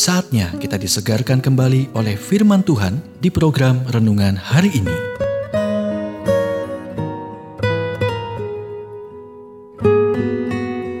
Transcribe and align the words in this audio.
Saatnya 0.00 0.48
kita 0.56 0.80
disegarkan 0.80 1.44
kembali 1.44 1.92
oleh 1.92 2.16
firman 2.16 2.64
Tuhan 2.64 3.04
di 3.20 3.28
program 3.28 3.84
renungan 3.92 4.32
hari 4.32 4.72
ini. 4.72 4.96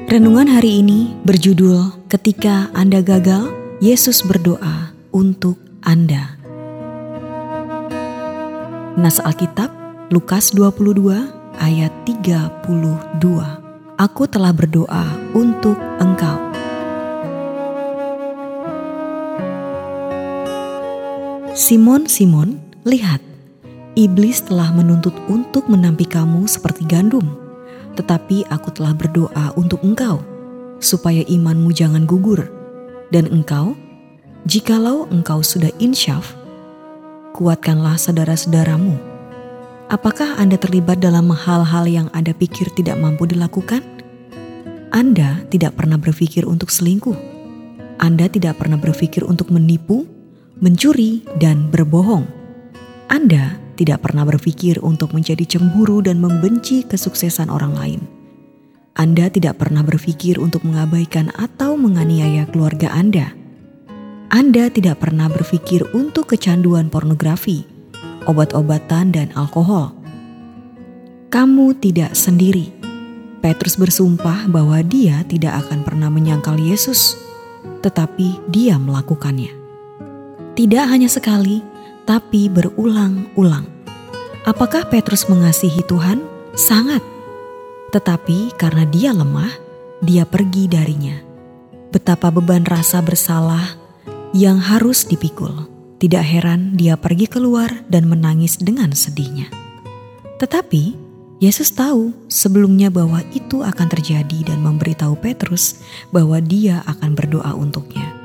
Renungan 0.04 0.52
hari 0.52 0.84
ini 0.84 1.16
berjudul 1.24 2.12
Ketika 2.12 2.68
Anda 2.76 3.00
Gagal, 3.00 3.48
Yesus 3.80 4.20
berdoa 4.20 4.92
untuk 5.16 5.56
Anda. 5.80 6.36
Nas 9.00 9.16
Alkitab 9.16 9.72
Lukas 10.12 10.52
22 10.52 11.56
ayat 11.56 11.88
32. 12.04 12.68
Aku 13.96 14.28
telah 14.28 14.52
berdoa 14.52 15.08
untuk 15.32 15.80
engkau. 15.96 16.59
Simon, 21.60 22.08
Simon, 22.08 22.56
lihat, 22.88 23.20
iblis 23.92 24.40
telah 24.40 24.72
menuntut 24.72 25.12
untuk 25.28 25.68
menampi 25.68 26.08
kamu 26.08 26.48
seperti 26.48 26.88
gandum, 26.88 27.36
tetapi 28.00 28.48
aku 28.48 28.72
telah 28.72 28.96
berdoa 28.96 29.52
untuk 29.60 29.84
engkau, 29.84 30.24
supaya 30.80 31.20
imanmu 31.20 31.68
jangan 31.76 32.08
gugur, 32.08 32.48
dan 33.12 33.28
engkau, 33.28 33.76
jikalau 34.48 35.04
engkau 35.12 35.44
sudah 35.44 35.68
insyaf, 35.76 36.32
kuatkanlah 37.36 38.00
saudara-saudaramu. 38.00 38.96
Apakah 39.92 40.40
Anda 40.40 40.56
terlibat 40.56 41.04
dalam 41.04 41.28
hal-hal 41.28 41.84
yang 41.84 42.08
Anda 42.16 42.32
pikir 42.32 42.72
tidak 42.72 42.96
mampu 42.96 43.28
dilakukan? 43.28 43.84
Anda 44.96 45.44
tidak 45.52 45.76
pernah 45.76 46.00
berpikir 46.00 46.48
untuk 46.48 46.72
selingkuh. 46.72 47.20
Anda 48.00 48.32
tidak 48.32 48.64
pernah 48.64 48.80
berpikir 48.80 49.28
untuk 49.28 49.52
menipu 49.52 50.08
mencuri, 50.60 51.24
dan 51.40 51.72
berbohong. 51.72 52.28
Anda 53.08 53.58
tidak 53.80 54.04
pernah 54.04 54.28
berpikir 54.28 54.78
untuk 54.84 55.16
menjadi 55.16 55.56
cemburu 55.56 56.04
dan 56.04 56.20
membenci 56.20 56.84
kesuksesan 56.84 57.48
orang 57.48 57.72
lain. 57.72 58.00
Anda 58.92 59.32
tidak 59.32 59.56
pernah 59.56 59.80
berpikir 59.80 60.36
untuk 60.36 60.68
mengabaikan 60.68 61.32
atau 61.32 61.80
menganiaya 61.80 62.44
keluarga 62.52 62.92
Anda. 62.92 63.32
Anda 64.28 64.68
tidak 64.68 65.00
pernah 65.00 65.32
berpikir 65.32 65.88
untuk 65.96 66.36
kecanduan 66.36 66.92
pornografi, 66.92 67.64
obat-obatan, 68.28 69.16
dan 69.16 69.32
alkohol. 69.32 69.96
Kamu 71.32 71.72
tidak 71.80 72.12
sendiri. 72.12 72.70
Petrus 73.40 73.80
bersumpah 73.80 74.44
bahwa 74.52 74.76
dia 74.84 75.24
tidak 75.24 75.64
akan 75.64 75.80
pernah 75.80 76.12
menyangkal 76.12 76.60
Yesus, 76.60 77.16
tetapi 77.80 78.36
dia 78.52 78.76
melakukannya. 78.76 79.59
Tidak 80.60 80.92
hanya 80.92 81.08
sekali, 81.08 81.64
tapi 82.04 82.52
berulang-ulang. 82.52 83.64
Apakah 84.44 84.92
Petrus 84.92 85.24
mengasihi 85.24 85.80
Tuhan? 85.88 86.20
Sangat. 86.52 87.00
Tetapi 87.96 88.60
karena 88.60 88.84
dia 88.84 89.16
lemah, 89.16 89.56
dia 90.04 90.28
pergi 90.28 90.68
darinya. 90.68 91.16
Betapa 91.88 92.28
beban 92.28 92.68
rasa 92.68 93.00
bersalah 93.00 93.72
yang 94.36 94.60
harus 94.60 95.08
dipikul. 95.08 95.64
Tidak 95.96 96.20
heran 96.20 96.76
dia 96.76 97.00
pergi 97.00 97.24
keluar 97.24 97.72
dan 97.88 98.04
menangis 98.04 98.60
dengan 98.60 98.92
sedihnya. 98.92 99.48
Tetapi 100.36 100.92
Yesus 101.40 101.72
tahu 101.72 102.12
sebelumnya 102.28 102.92
bahwa 102.92 103.24
itu 103.32 103.64
akan 103.64 103.88
terjadi 103.88 104.52
dan 104.52 104.60
memberitahu 104.60 105.16
Petrus 105.24 105.80
bahwa 106.12 106.36
dia 106.36 106.84
akan 106.84 107.16
berdoa 107.16 107.56
untuknya. 107.56 108.19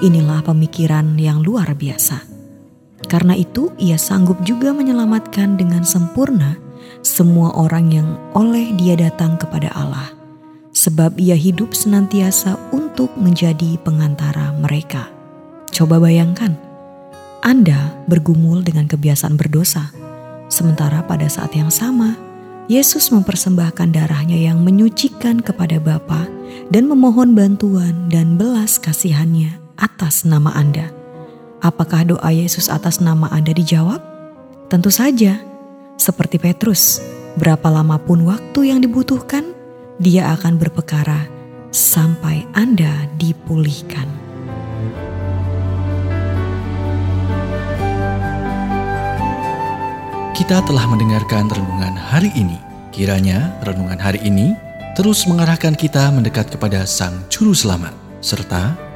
Inilah 0.00 0.40
pemikiran 0.40 1.20
yang 1.20 1.44
luar 1.44 1.76
biasa. 1.76 2.24
Karena 3.04 3.36
itu, 3.36 3.68
ia 3.76 4.00
sanggup 4.00 4.40
juga 4.48 4.72
menyelamatkan 4.72 5.60
dengan 5.60 5.84
sempurna 5.84 6.56
semua 7.04 7.52
orang 7.52 7.92
yang 7.92 8.08
oleh 8.32 8.72
Dia 8.80 8.96
datang 8.96 9.36
kepada 9.36 9.68
Allah, 9.76 10.08
sebab 10.72 11.20
Ia 11.20 11.36
hidup 11.36 11.76
senantiasa 11.76 12.56
untuk 12.72 13.12
menjadi 13.20 13.76
pengantara 13.84 14.56
mereka. 14.56 15.12
Coba 15.68 16.00
bayangkan, 16.00 16.56
Anda 17.44 17.92
bergumul 18.08 18.64
dengan 18.64 18.88
kebiasaan 18.88 19.36
berdosa, 19.36 19.92
sementara 20.48 21.04
pada 21.04 21.28
saat 21.28 21.52
yang 21.52 21.68
sama 21.68 22.16
Yesus 22.72 23.12
mempersembahkan 23.12 23.92
darahnya 23.92 24.38
yang 24.38 24.64
menyucikan 24.64 25.44
kepada 25.44 25.76
Bapa 25.76 26.24
dan 26.72 26.88
memohon 26.88 27.36
bantuan 27.36 28.08
dan 28.08 28.40
belas 28.40 28.78
kasihannya 28.78 29.59
atas 29.80 30.28
nama 30.28 30.52
Anda. 30.52 30.92
Apakah 31.64 32.04
doa 32.06 32.30
Yesus 32.30 32.68
atas 32.68 33.00
nama 33.00 33.26
Anda 33.32 33.56
dijawab? 33.56 34.00
Tentu 34.68 34.92
saja, 34.92 35.40
seperti 35.96 36.38
Petrus, 36.38 37.02
berapa 37.40 37.66
lama 37.72 37.98
pun 37.98 38.22
waktu 38.28 38.70
yang 38.70 38.80
dibutuhkan, 38.84 39.56
dia 40.00 40.30
akan 40.36 40.56
berpekara 40.60 41.26
sampai 41.74 42.46
Anda 42.54 43.08
dipulihkan. 43.18 44.08
Kita 50.32 50.64
telah 50.64 50.88
mendengarkan 50.88 51.52
renungan 51.52 52.00
hari 52.00 52.32
ini. 52.32 52.56
Kiranya 52.90 53.60
renungan 53.60 54.00
hari 54.00 54.24
ini 54.24 54.56
terus 54.96 55.28
mengarahkan 55.28 55.76
kita 55.76 56.08
mendekat 56.10 56.48
kepada 56.48 56.88
Sang 56.88 57.22
Juru 57.28 57.52
Selamat, 57.52 57.92
serta 58.24 58.89